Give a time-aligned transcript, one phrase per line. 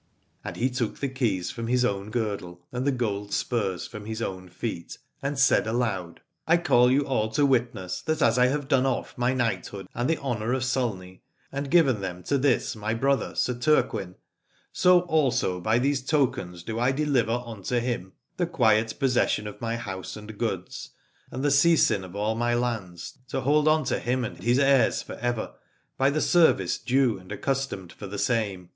[0.43, 4.19] And he took the keys from his own girdle and the gold spurs from his
[4.19, 8.67] own feet, and said aloud: I call you all to witness that as I have
[8.67, 12.75] done off my knight hood and the Honour of Sulney, and given them to this
[12.75, 14.15] my brother Sir Turquin,
[14.73, 18.99] so also by these tokens do I deliver unto him 4 Alad ore the quiet
[18.99, 20.89] possession of my house and goods
[21.29, 25.13] and the seisin of all my lands, to hold unto him and his heirs for
[25.17, 25.53] ever,
[25.95, 28.69] by the service due and accustomed for the same.